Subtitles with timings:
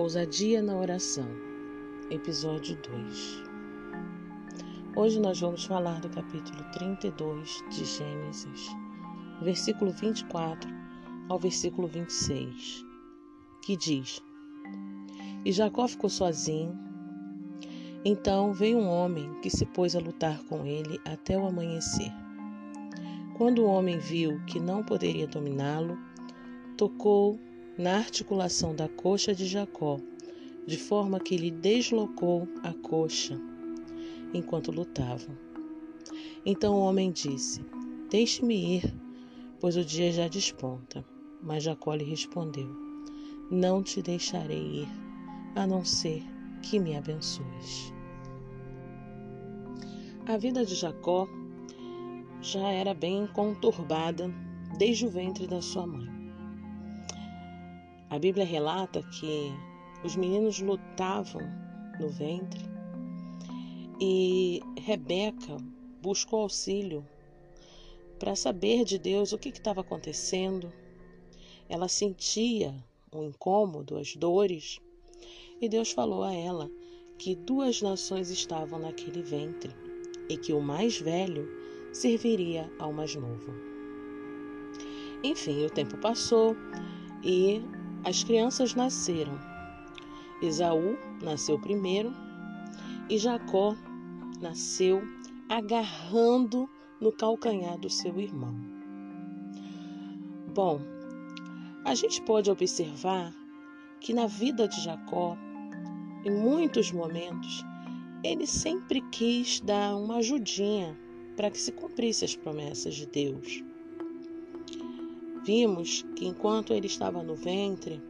[0.00, 1.28] Ousadia na oração,
[2.10, 3.44] episódio 2.
[4.96, 8.70] Hoje nós vamos falar do capítulo 32 de Gênesis,
[9.42, 10.70] versículo 24
[11.28, 12.82] ao versículo 26,
[13.60, 14.22] que diz:
[15.44, 16.72] E Jacó ficou sozinho.
[18.02, 22.10] Então veio um homem que se pôs a lutar com ele até o amanhecer.
[23.36, 25.98] Quando o homem viu que não poderia dominá-lo,
[26.78, 27.38] tocou
[27.80, 29.98] na articulação da coxa de Jacó,
[30.66, 33.40] de forma que lhe deslocou a coxa
[34.34, 35.34] enquanto lutavam.
[36.44, 37.64] Então o homem disse:
[38.10, 38.94] Deixe-me ir,
[39.58, 41.02] pois o dia já desponta.
[41.42, 42.68] Mas Jacó lhe respondeu:
[43.50, 44.88] Não te deixarei ir,
[45.56, 46.22] a não ser
[46.62, 47.94] que me abençoes.
[50.26, 51.26] A vida de Jacó
[52.42, 54.30] já era bem conturbada
[54.76, 56.19] desde o ventre da sua mãe.
[58.10, 59.52] A Bíblia relata que
[60.04, 61.42] os meninos lutavam
[62.00, 62.60] no ventre
[64.00, 65.56] e Rebeca
[66.02, 67.06] buscou auxílio
[68.18, 70.72] para saber de Deus o que estava acontecendo.
[71.68, 72.74] Ela sentia
[73.12, 74.80] o incômodo, as dores,
[75.60, 76.68] e Deus falou a ela
[77.16, 79.70] que duas nações estavam naquele ventre
[80.28, 81.48] e que o mais velho
[81.92, 83.52] serviria ao mais novo.
[85.22, 86.56] Enfim, o tempo passou
[87.22, 87.62] e
[88.04, 89.38] as crianças nasceram.
[90.42, 92.12] Esaú nasceu primeiro
[93.08, 93.76] e Jacó
[94.40, 95.02] nasceu
[95.48, 96.68] agarrando
[97.00, 98.54] no calcanhar do seu irmão.
[100.54, 100.80] Bom,
[101.84, 103.34] a gente pode observar
[104.00, 105.36] que na vida de Jacó,
[106.24, 107.64] em muitos momentos,
[108.22, 110.98] ele sempre quis dar uma ajudinha
[111.36, 113.64] para que se cumprisse as promessas de Deus.
[115.44, 118.02] Vimos que enquanto ele estava no ventre,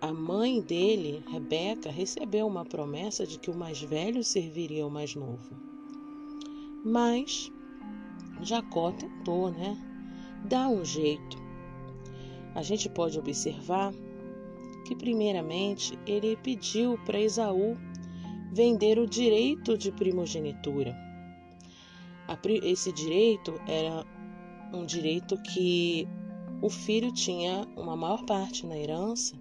[0.00, 5.14] a mãe dele, Rebeca, recebeu uma promessa de que o mais velho serviria ao mais
[5.14, 5.56] novo.
[6.84, 7.50] Mas
[8.42, 9.76] Jacó tentou, né?
[10.44, 11.36] Dar um jeito.
[12.54, 13.92] A gente pode observar
[14.86, 17.76] que, primeiramente, ele pediu para Esaú
[18.52, 20.94] vender o direito de primogenitura.
[22.62, 24.04] Esse direito era
[24.72, 26.08] um direito que
[26.62, 29.38] o filho tinha uma maior parte na herança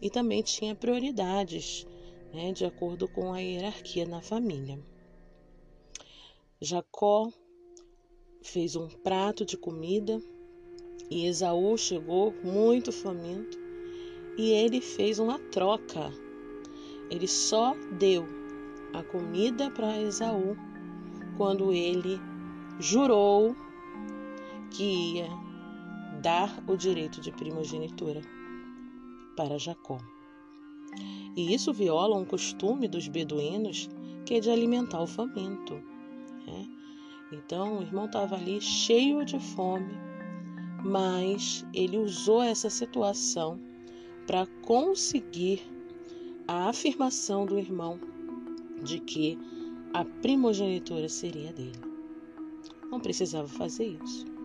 [0.00, 1.86] e também tinha prioridades,
[2.32, 4.78] né, de acordo com a hierarquia na família.
[6.60, 7.32] Jacó
[8.42, 10.20] fez um prato de comida
[11.10, 13.58] e Esaú chegou muito faminto
[14.36, 16.12] e ele fez uma troca.
[17.10, 18.26] Ele só deu
[18.92, 20.56] a comida para Esaú
[21.36, 22.18] quando ele
[22.78, 23.56] jurou
[24.70, 25.28] que ia
[26.20, 28.20] dar o direito de primogenitura
[29.36, 29.98] para Jacó.
[31.36, 33.88] E isso viola um costume dos beduínos
[34.24, 35.74] que é de alimentar o faminto.
[36.46, 36.68] Né?
[37.32, 39.94] Então o irmão estava ali cheio de fome,
[40.84, 43.60] mas ele usou essa situação
[44.26, 45.62] para conseguir
[46.46, 48.00] a afirmação do irmão
[48.82, 49.38] de que
[49.92, 51.80] a primogenitura seria dele.
[52.90, 54.37] Não precisava fazer isso.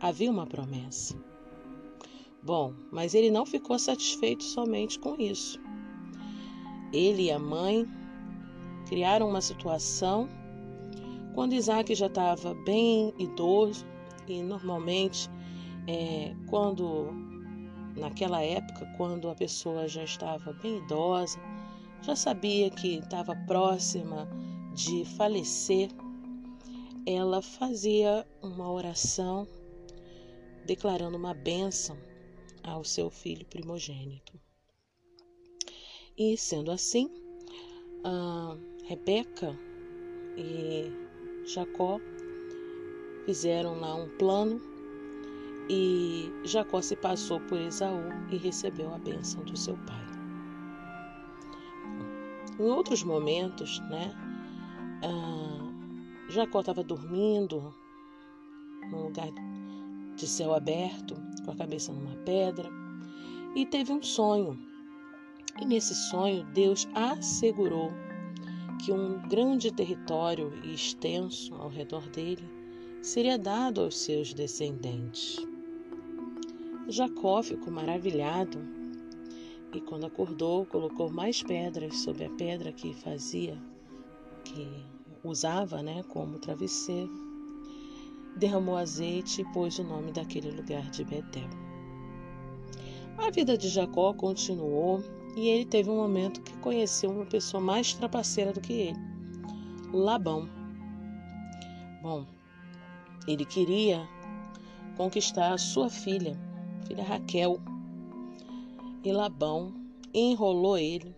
[0.00, 1.16] Havia uma promessa.
[2.42, 5.60] Bom, mas ele não ficou satisfeito somente com isso.
[6.92, 7.86] Ele e a mãe
[8.86, 10.28] criaram uma situação
[11.34, 13.84] quando Isaac já estava bem idoso
[14.26, 15.28] e normalmente
[15.86, 17.10] é, quando
[17.96, 21.38] naquela época quando a pessoa já estava bem idosa
[22.02, 24.28] já sabia que estava próxima
[24.74, 25.90] de falecer
[27.04, 29.46] ela fazia uma oração
[30.68, 31.96] declarando uma bênção
[32.62, 34.38] ao seu filho primogênito.
[36.16, 37.10] E sendo assim,
[38.84, 39.58] Rebeca
[40.36, 40.92] e
[41.46, 41.98] Jacó
[43.24, 44.60] fizeram lá um plano
[45.70, 50.06] e Jacó se passou por Esaú e recebeu a bênção do seu pai.
[52.60, 54.14] Em outros momentos, né,
[56.28, 57.74] Jacó estava dormindo
[58.90, 59.28] num lugar
[60.18, 62.68] de céu aberto, com a cabeça numa pedra,
[63.54, 64.58] e teve um sonho.
[65.60, 67.92] E nesse sonho, Deus assegurou
[68.84, 72.44] que um grande território e extenso ao redor dele
[73.00, 75.38] seria dado aos seus descendentes.
[76.88, 78.58] Jacó ficou maravilhado
[79.72, 83.56] e, quando acordou, colocou mais pedras sobre a pedra que fazia,
[84.44, 84.68] que
[85.22, 87.27] usava né, como travesseiro,
[88.38, 91.48] derramou azeite e pôs o nome daquele lugar de Betel.
[93.18, 95.02] A vida de Jacó continuou
[95.36, 98.98] e ele teve um momento que conheceu uma pessoa mais trapaceira do que ele,
[99.92, 100.48] Labão.
[102.00, 102.24] Bom,
[103.26, 104.08] ele queria
[104.96, 106.38] conquistar a sua filha,
[106.86, 107.60] filha Raquel.
[109.04, 109.74] E Labão
[110.14, 111.14] enrolou ele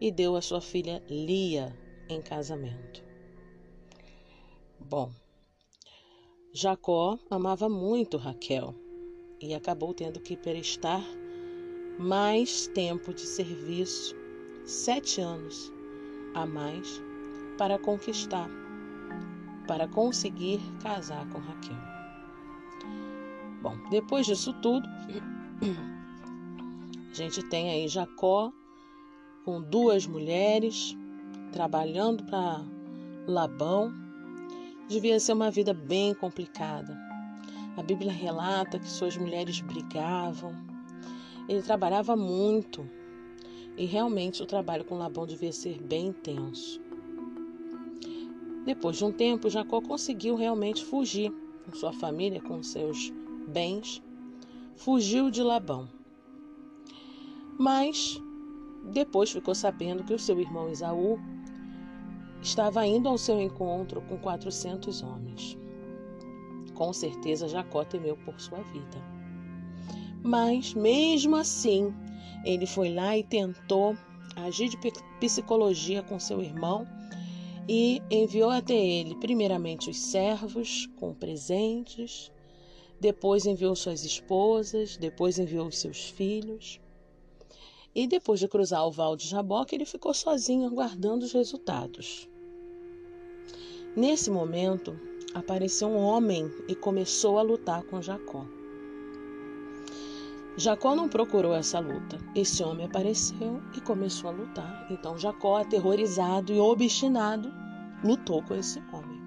[0.00, 1.76] e deu a sua filha Lia
[2.08, 3.02] em casamento.
[4.80, 5.10] Bom,
[6.52, 8.74] Jacó amava muito Raquel
[9.40, 11.04] e acabou tendo que prestar
[11.98, 14.16] mais tempo de serviço,
[14.64, 15.72] sete anos
[16.34, 17.02] a mais,
[17.58, 18.48] para conquistar,
[19.66, 21.76] para conseguir casar com Raquel.
[23.60, 24.88] Bom, depois disso tudo,
[27.10, 28.52] a gente tem aí Jacó
[29.44, 30.96] com duas mulheres
[31.52, 32.64] trabalhando para
[33.26, 33.92] Labão.
[34.88, 36.98] Devia ser uma vida bem complicada.
[37.76, 40.54] A Bíblia relata que suas mulheres brigavam.
[41.48, 42.88] Ele trabalhava muito
[43.76, 46.80] e realmente o trabalho com Labão devia ser bem intenso.
[48.64, 51.32] Depois de um tempo, Jacó conseguiu realmente fugir
[51.64, 53.12] com sua família, com seus
[53.46, 54.02] bens,
[54.74, 55.88] fugiu de Labão.
[57.58, 58.20] Mas
[58.92, 61.18] depois ficou sabendo que o seu irmão Esaú
[62.42, 65.58] estava indo ao seu encontro com 400 homens.
[66.74, 69.02] Com certeza Jacó temeu por sua vida.
[70.22, 71.92] Mas, mesmo assim,
[72.44, 73.96] ele foi lá e tentou
[74.36, 74.78] agir de
[75.20, 76.86] psicologia com seu irmão
[77.68, 82.32] e enviou até ele, primeiramente, os servos com presentes,
[83.00, 86.80] depois enviou suas esposas, depois enviou seus filhos.
[87.94, 92.28] E depois de cruzar o val de Jaboque, ele ficou sozinho aguardando os resultados.
[93.96, 94.98] Nesse momento,
[95.34, 98.46] apareceu um homem e começou a lutar com Jacó.
[100.56, 102.18] Jacó não procurou essa luta.
[102.34, 104.88] Esse homem apareceu e começou a lutar.
[104.90, 107.52] Então Jacó, aterrorizado e obstinado,
[108.02, 109.18] lutou com esse homem.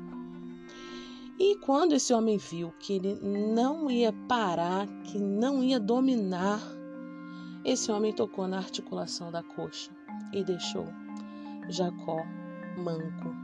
[1.39, 6.61] E quando esse homem viu que ele não ia parar, que não ia dominar,
[7.63, 9.91] esse homem tocou na articulação da coxa
[10.33, 10.85] e deixou
[11.69, 12.17] Jacó
[12.77, 13.35] manco.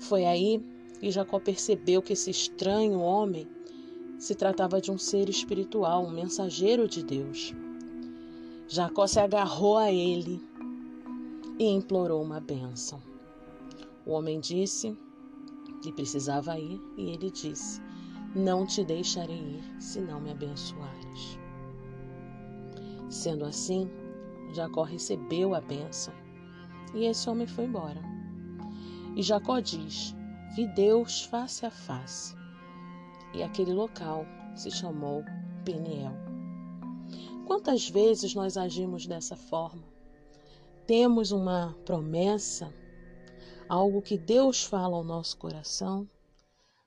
[0.00, 0.64] Foi aí
[1.00, 3.46] que Jacó percebeu que esse estranho homem
[4.18, 7.52] se tratava de um ser espiritual, um mensageiro de Deus.
[8.66, 10.40] Jacó se agarrou a ele
[11.58, 13.02] e implorou uma bênção.
[14.06, 14.96] O homem disse
[15.82, 17.82] que precisava ir, e ele disse:
[18.34, 21.43] Não te deixarei ir se não me abençoares.
[23.14, 23.88] Sendo assim,
[24.52, 26.12] Jacó recebeu a bênção
[26.92, 28.02] e esse homem foi embora.
[29.14, 30.16] E Jacó diz:
[30.56, 32.34] Vi Deus face a face.
[33.32, 34.26] E aquele local
[34.56, 35.24] se chamou
[35.64, 36.12] Peniel.
[37.46, 39.84] Quantas vezes nós agimos dessa forma?
[40.84, 42.74] Temos uma promessa
[43.68, 46.10] algo que Deus fala ao nosso coração,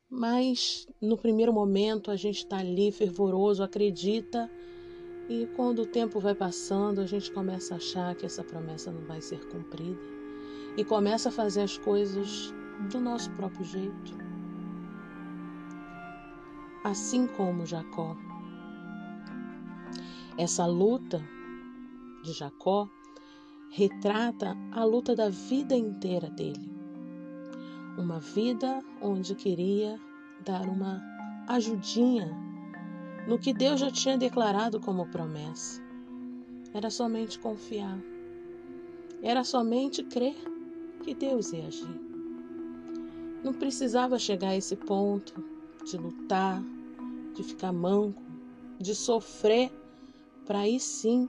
[0.10, 4.52] mas no primeiro momento a gente está ali fervoroso, acredita,
[5.30, 9.02] e quando o tempo vai passando, a gente começa a achar que essa promessa não
[9.02, 10.00] vai ser cumprida
[10.78, 12.54] e começa a fazer as coisas
[12.90, 14.18] do nosso próprio jeito.
[16.84, 18.16] Assim como Jacó.
[20.38, 21.22] Essa luta
[22.24, 22.88] de Jacó
[23.72, 26.72] retrata a luta da vida inteira dele.
[27.98, 30.00] Uma vida onde queria
[30.46, 31.02] dar uma
[31.48, 32.47] ajudinha
[33.28, 35.82] no que Deus já tinha declarado como promessa.
[36.74, 38.00] Era somente confiar.
[39.22, 40.36] Era somente crer
[41.04, 42.02] que Deus ia agir.
[43.44, 45.44] Não precisava chegar a esse ponto
[45.86, 46.64] de lutar,
[47.36, 48.22] de ficar manco,
[48.80, 49.72] de sofrer,
[50.46, 51.28] para aí sim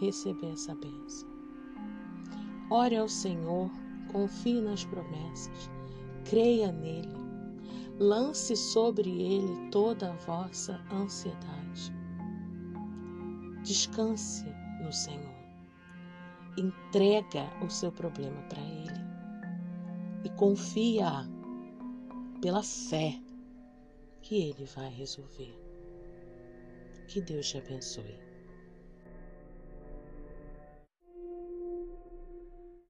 [0.00, 1.28] receber essa bênção.
[2.70, 3.68] Ore ao Senhor,
[4.12, 5.70] confie nas promessas,
[6.24, 7.19] creia nele,
[8.00, 11.92] lance sobre ele toda a vossa ansiedade.
[13.62, 14.46] Descanse
[14.82, 15.38] no Senhor.
[16.56, 19.00] Entrega o seu problema para ele
[20.24, 21.28] e confia
[22.40, 23.20] pela fé
[24.22, 25.54] que ele vai resolver.
[27.06, 28.29] Que Deus te abençoe.